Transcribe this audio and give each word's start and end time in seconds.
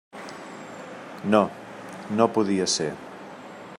No, 1.35 1.41
no 2.17 2.29
podia 2.39 2.69
ser. 2.77 2.89